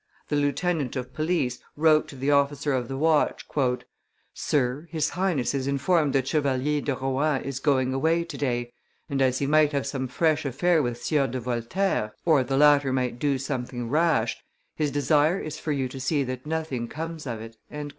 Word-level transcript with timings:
The 0.29 0.35
lieutenant 0.35 0.95
of 0.95 1.13
police 1.13 1.59
wrote 1.75 2.07
to 2.07 2.15
the 2.15 2.31
officer 2.31 2.73
of 2.73 2.87
the 2.87 2.97
watch, 2.97 3.45
"Sir, 4.33 4.87
his 4.89 5.09
Highness 5.09 5.53
is 5.53 5.67
informed 5.67 6.13
that 6.13 6.27
Chevalier 6.27 6.81
de 6.81 6.95
Rohan 6.95 7.43
is 7.43 7.59
going 7.59 7.93
away 7.93 8.23
to 8.23 8.35
day, 8.35 8.73
and, 9.11 9.21
as 9.21 9.37
he 9.37 9.45
might 9.45 9.73
have 9.73 9.85
some 9.85 10.07
fresh 10.07 10.43
affair 10.43 10.81
with 10.81 11.03
Sieur 11.03 11.27
de 11.27 11.39
Voltaire, 11.39 12.15
or 12.25 12.43
the 12.43 12.57
latter 12.57 12.91
might 12.91 13.19
do 13.19 13.37
something 13.37 13.91
rash, 13.91 14.41
his 14.75 14.89
desire 14.89 15.37
is 15.39 15.59
for 15.59 15.71
you 15.71 15.87
to 15.89 15.99
see 15.99 16.23
that 16.23 16.47
nothing 16.47 16.87
comes 16.87 17.27
of 17.27 17.39
it." 17.39 17.57